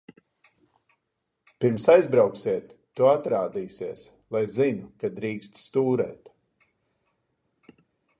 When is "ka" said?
5.03-5.13